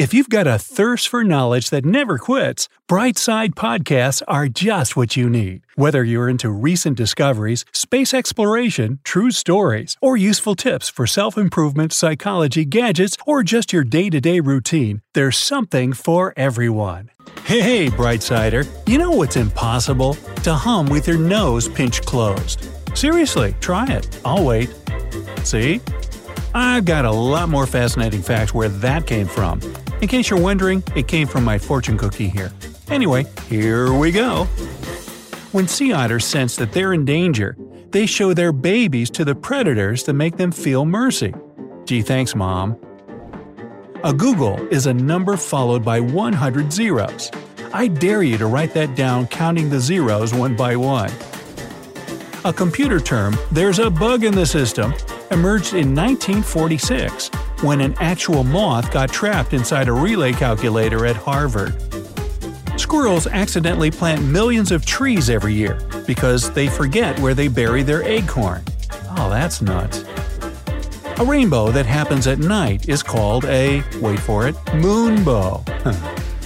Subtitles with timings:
[0.00, 5.14] If you've got a thirst for knowledge that never quits, Brightside Podcasts are just what
[5.14, 5.60] you need.
[5.74, 11.92] Whether you're into recent discoveries, space exploration, true stories, or useful tips for self improvement,
[11.92, 17.10] psychology, gadgets, or just your day to day routine, there's something for everyone.
[17.44, 20.14] Hey, Brightsider, you know what's impossible?
[20.44, 22.66] To hum with your nose pinched closed.
[22.96, 24.18] Seriously, try it.
[24.24, 24.74] I'll wait.
[25.44, 25.82] See?
[26.54, 29.60] I've got a lot more fascinating facts where that came from.
[30.00, 32.50] In case you're wondering, it came from my fortune cookie here.
[32.88, 34.44] Anyway, here we go.
[35.52, 37.54] When sea otters sense that they're in danger,
[37.90, 41.34] they show their babies to the predators to make them feel mercy.
[41.84, 42.78] Gee, thanks, Mom.
[44.02, 47.30] A googol is a number followed by 100 zeros.
[47.74, 51.12] I dare you to write that down counting the zeros one by one.
[52.46, 54.94] A computer term, there's a bug in the system,
[55.30, 57.30] emerged in 1946
[57.62, 61.74] when an actual moth got trapped inside a relay calculator at Harvard.
[62.78, 68.02] Squirrels accidentally plant millions of trees every year because they forget where they bury their
[68.02, 68.62] acorn.
[69.16, 70.04] Oh, that's nuts.
[71.18, 75.62] A rainbow that happens at night is called a, wait for it, moonbow.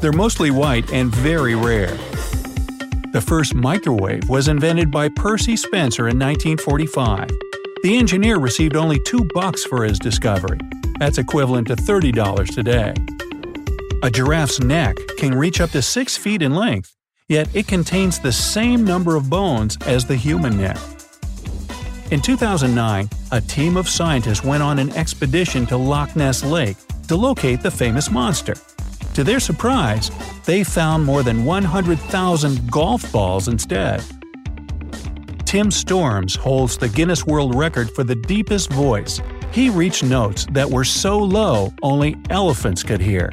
[0.00, 1.96] They're mostly white and very rare.
[3.12, 7.28] The first microwave was invented by Percy Spencer in 1945.
[7.82, 10.58] The engineer received only two bucks for his discovery.
[10.98, 12.94] That's equivalent to $30 today.
[14.02, 16.94] A giraffe's neck can reach up to 6 feet in length,
[17.28, 20.78] yet it contains the same number of bones as the human neck.
[22.10, 26.76] In 2009, a team of scientists went on an expedition to Loch Ness Lake
[27.08, 28.54] to locate the famous monster.
[29.14, 30.10] To their surprise,
[30.44, 34.02] they found more than 100,000 golf balls instead.
[35.44, 39.20] Tim Storms holds the Guinness World Record for the deepest voice
[39.56, 43.32] he reached notes that were so low only elephants could hear.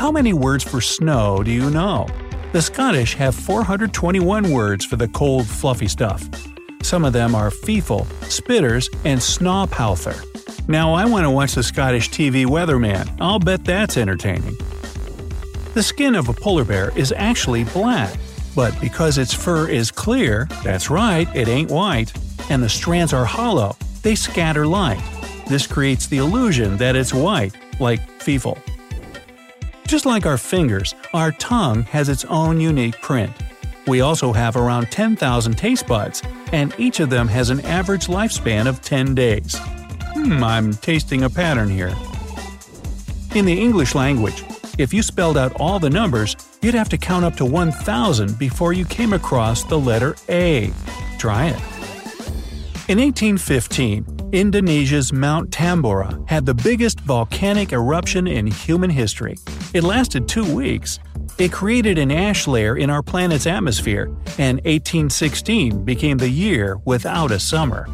[0.00, 2.08] How many words for snow do you know?
[2.52, 6.28] The Scottish have 421 words for the cold, fluffy stuff.
[6.82, 10.20] Some of them are feefle, spitters, and snawpowther.
[10.66, 13.16] Now I want to watch the Scottish TV weatherman.
[13.20, 14.56] I'll bet that's entertaining.
[15.74, 18.12] The skin of a polar bear is actually black,
[18.56, 22.12] but because its fur is clear, that's right, it ain't white,
[22.50, 25.02] and the strands are hollow, they scatter light.
[25.48, 28.58] This creates the illusion that it's white, like feefle.
[29.86, 33.32] Just like our fingers, our tongue has its own unique print.
[33.86, 36.22] We also have around 10,000 taste buds,
[36.52, 39.56] and each of them has an average lifespan of 10 days.
[40.14, 41.92] Hmm, I'm tasting a pattern here.
[43.34, 44.44] In the English language,
[44.78, 48.72] if you spelled out all the numbers, you'd have to count up to 1,000 before
[48.72, 50.72] you came across the letter A.
[51.18, 51.69] Try it.
[52.90, 59.36] In 1815, Indonesia's Mount Tambora had the biggest volcanic eruption in human history.
[59.72, 60.98] It lasted two weeks.
[61.38, 64.06] It created an ash layer in our planet's atmosphere,
[64.38, 67.86] and 1816 became the year without a summer.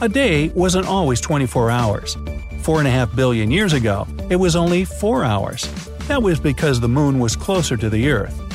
[0.00, 2.16] A day wasn't always 24 hours.
[2.62, 5.70] Four and a half billion years ago, it was only 4 hours.
[6.08, 8.49] That was because the moon was closer to the Earth.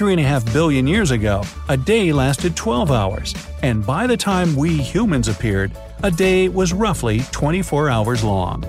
[0.00, 5.28] 3.5 billion years ago, a day lasted 12 hours, and by the time we humans
[5.28, 5.70] appeared,
[6.02, 8.62] a day was roughly 24 hours long.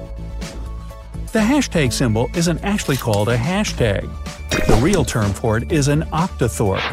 [1.31, 4.01] The hashtag symbol isn't actually called a hashtag.
[4.67, 6.83] The real term for it is an octothorpe.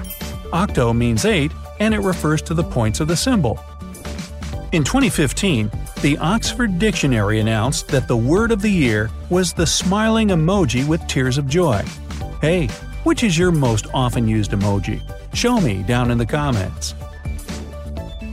[0.52, 1.50] Octo means 8,
[1.80, 3.58] and it refers to the points of the symbol.
[4.70, 5.68] In 2015,
[6.00, 11.04] the Oxford Dictionary announced that the word of the year was the smiling emoji with
[11.08, 11.82] tears of joy.
[12.40, 12.68] Hey,
[13.04, 15.00] which is your most often used emoji?
[15.34, 16.94] Show me down in the comments.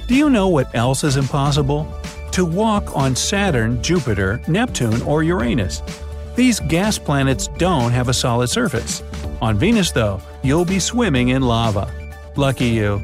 [0.08, 1.92] Do you know what else is impossible?
[2.32, 5.82] To walk on Saturn, Jupiter, Neptune, or Uranus.
[6.36, 9.02] These gas planets don't have a solid surface.
[9.42, 11.90] On Venus, though, you'll be swimming in lava.
[12.36, 13.00] Lucky you.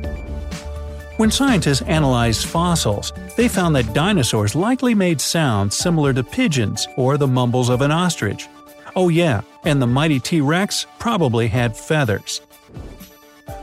[1.18, 7.18] When scientists analyzed fossils, they found that dinosaurs likely made sounds similar to pigeons or
[7.18, 8.48] the mumbles of an ostrich.
[8.96, 12.42] Oh, yeah, and the mighty T Rex probably had feathers.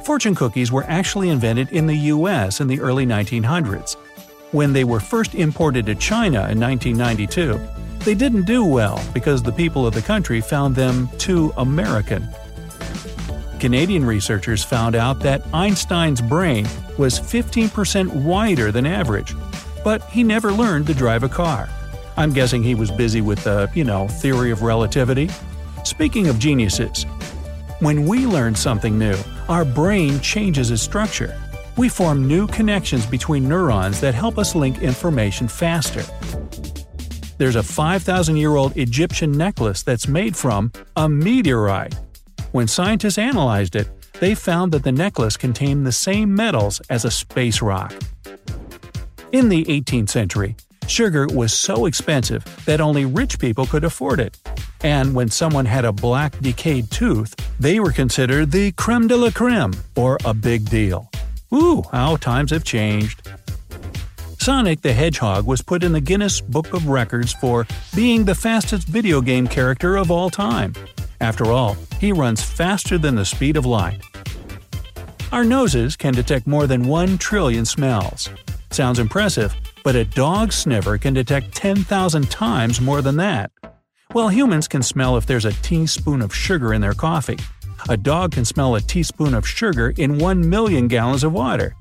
[0.05, 3.95] Fortune cookies were actually invented in the US in the early 1900s.
[4.53, 7.61] When they were first imported to China in 1992,
[8.05, 12.27] they didn't do well because the people of the country found them too American.
[13.61, 16.67] Canadian researchers found out that Einstein's brain
[16.97, 19.35] was 15% wider than average,
[19.85, 21.69] but he never learned to drive a car.
[22.17, 25.29] I'm guessing he was busy with the, you know, theory of relativity.
[25.85, 27.05] Speaking of geniuses,
[27.81, 29.17] when we learn something new,
[29.49, 31.41] our brain changes its structure.
[31.77, 36.03] We form new connections between neurons that help us link information faster.
[37.39, 41.95] There's a 5,000 year old Egyptian necklace that's made from a meteorite.
[42.51, 43.89] When scientists analyzed it,
[44.21, 47.95] they found that the necklace contained the same metals as a space rock.
[49.31, 50.57] In the 18th century,
[50.89, 54.37] sugar was so expensive that only rich people could afford it.
[54.83, 59.31] And when someone had a black decayed tooth, they were considered the creme de la
[59.31, 61.11] creme, or a big deal.
[61.53, 63.29] Ooh, how times have changed.
[64.39, 68.87] Sonic the Hedgehog was put in the Guinness Book of Records for being the fastest
[68.87, 70.75] video game character of all time.
[71.21, 74.01] After all, he runs faster than the speed of light.
[75.33, 78.31] Our noses can detect more than 1 trillion smells.
[78.71, 83.51] Sounds impressive, but a dog sniffer can detect 10,000 times more than that.
[84.13, 87.37] While humans can smell if there's a teaspoon of sugar in their coffee,
[87.91, 91.77] a dog can smell a teaspoon of sugar in 1 million gallons of water.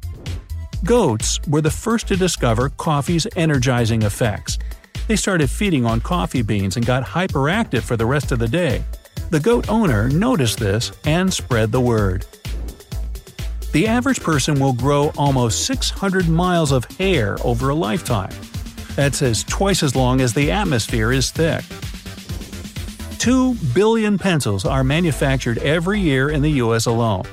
[0.83, 4.59] Goats were the first to discover coffee's energizing effects.
[5.07, 8.83] They started feeding on coffee beans and got hyperactive for the rest of the day.
[9.29, 12.25] The goat owner noticed this and spread the word.
[13.71, 18.35] The average person will grow almost 600 miles of hair over a lifetime.
[18.97, 21.63] That's as twice as long as the atmosphere is thick.
[23.27, 27.23] 2 billion pencils are manufactured every year in the US alone.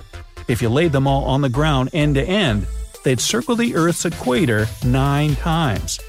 [0.48, 2.66] If you laid them all on the ground end to end,
[3.04, 6.00] they'd circle the Earth's equator nine times.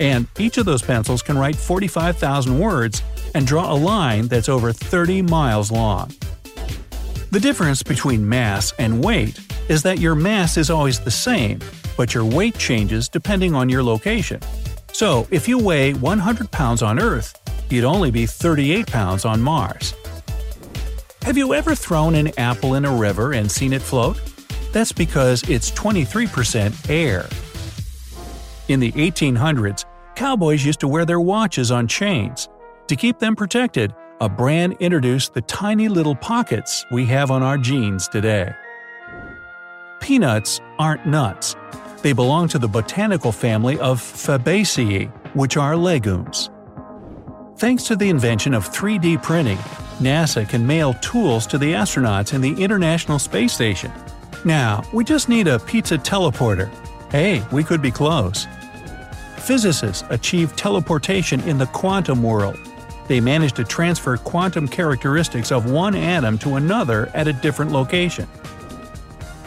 [0.00, 4.72] And each of those pencils can write 45,000 words and draw a line that's over
[4.72, 6.10] 30 miles long.
[7.30, 9.38] The difference between mass and weight
[9.68, 11.60] is that your mass is always the same,
[11.96, 14.40] but your weight changes depending on your location.
[14.92, 17.39] So, if you weigh 100 pounds on Earth,
[17.70, 19.94] you'd only be 38 pounds on Mars.
[21.22, 24.20] Have you ever thrown an apple in a river and seen it float?
[24.72, 27.28] That's because it's 23% air.
[28.68, 29.84] In the 1800s,
[30.14, 32.48] cowboys used to wear their watches on chains.
[32.88, 37.58] To keep them protected, a brand introduced the tiny little pockets we have on our
[37.58, 38.52] jeans today.
[40.00, 41.56] Peanuts aren't nuts.
[42.02, 46.50] They belong to the botanical family of Fabaceae, which are legumes.
[47.60, 49.58] Thanks to the invention of 3D printing,
[49.98, 53.92] NASA can mail tools to the astronauts in the International Space Station.
[54.46, 56.70] Now, we just need a pizza teleporter.
[57.10, 58.46] Hey, we could be close.
[59.36, 62.56] Physicists achieved teleportation in the quantum world.
[63.08, 68.26] They managed to transfer quantum characteristics of one atom to another at a different location.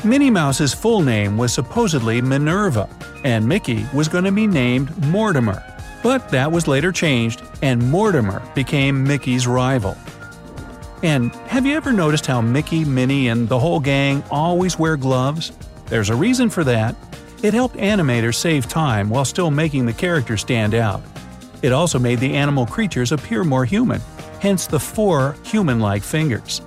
[0.04, 2.88] Minnie Mouse's full name was supposedly Minerva,
[3.24, 5.73] and Mickey was going to be named Mortimer.
[6.04, 9.98] But that was later changed, and Mortimer became Mickey's rival.
[11.02, 15.54] And have you ever noticed how Mickey, Minnie, and the whole gang always wear gloves?
[15.88, 16.96] There's a reason for that.
[17.42, 21.02] It helped animators save time while still making the characters stand out.
[21.62, 24.02] It also made the animal creatures appear more human,
[24.40, 26.62] hence the four human like fingers.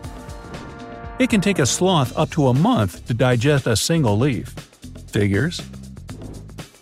[1.19, 4.49] It can take a sloth up to a month to digest a single leaf.
[5.09, 5.62] Figures.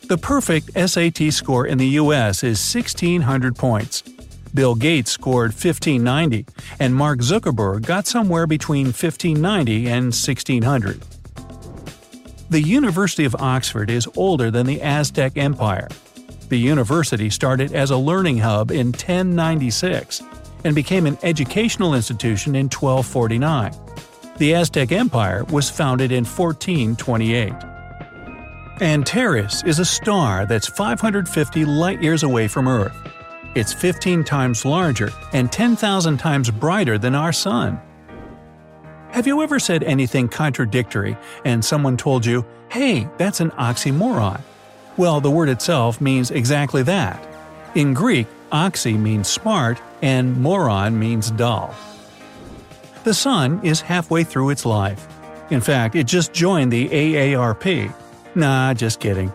[0.06, 4.03] The perfect SAT score in the US is 1600 points.
[4.53, 6.45] Bill Gates scored 1590,
[6.79, 11.01] and Mark Zuckerberg got somewhere between 1590 and 1600.
[12.51, 15.89] The University of Oxford is older than the Aztec Empire.
[16.51, 20.23] The university started as a learning hub in 1096
[20.65, 23.73] and became an educational institution in 1249.
[24.37, 27.73] The Aztec Empire was founded in 1428.
[28.81, 32.96] Antares is a star that's 550 light years away from Earth.
[33.54, 37.81] It's 15 times larger and 10,000 times brighter than our Sun.
[39.10, 44.40] Have you ever said anything contradictory and someone told you, hey, that's an oxymoron?
[44.96, 47.24] Well, the word itself means exactly that.
[47.76, 51.72] In Greek, oxy means smart and moron means dull.
[53.04, 55.06] The Sun is halfway through its life.
[55.50, 57.94] In fact, it just joined the AARP,
[58.34, 59.32] Nah, just kidding.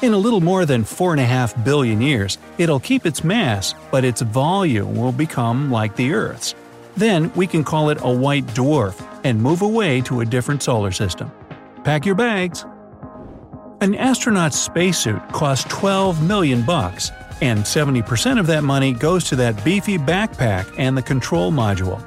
[0.00, 4.96] In a little more than 4.5 billion years, it'll keep its mass, but its volume
[4.96, 6.54] will become like the Earth's.
[6.96, 10.92] Then we can call it a white dwarf and move away to a different solar
[10.92, 11.30] system.
[11.84, 12.64] Pack your bags.
[13.80, 19.64] An astronaut's spacesuit costs 12 million bucks, and 70% of that money goes to that
[19.64, 22.02] beefy backpack and the control module.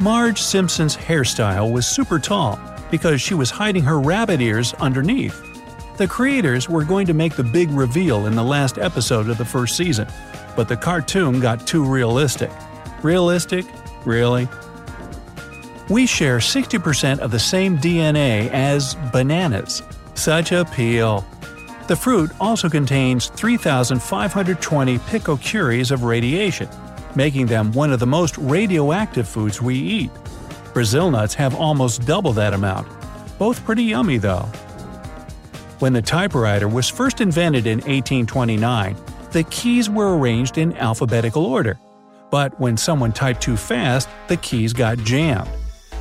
[0.00, 2.58] Marge Simpson's hairstyle was super tall,
[2.92, 5.42] because she was hiding her rabbit ears underneath.
[5.96, 9.44] The creators were going to make the big reveal in the last episode of the
[9.44, 10.06] first season,
[10.54, 12.50] but the cartoon got too realistic.
[13.02, 13.64] Realistic?
[14.04, 14.46] Really?
[15.88, 19.82] We share 60% of the same DNA as bananas.
[20.14, 21.24] Such a peel.
[21.88, 26.68] The fruit also contains 3,520 picocuries of radiation,
[27.16, 30.10] making them one of the most radioactive foods we eat.
[30.72, 32.88] Brazil nuts have almost double that amount.
[33.38, 34.48] Both pretty yummy though.
[35.78, 38.96] When the typewriter was first invented in 1829,
[39.32, 41.78] the keys were arranged in alphabetical order.
[42.30, 45.50] But when someone typed too fast, the keys got jammed.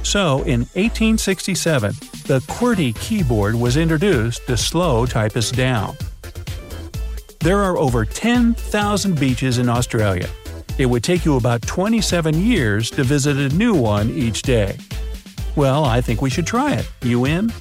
[0.03, 1.91] So, in 1867,
[2.25, 5.95] the QWERTY keyboard was introduced to slow typists down.
[7.39, 10.29] There are over 10,000 beaches in Australia.
[10.81, 14.79] It would take you about 27 years to visit a new one each day.
[15.55, 16.91] Well, I think we should try it.
[17.03, 17.53] You in?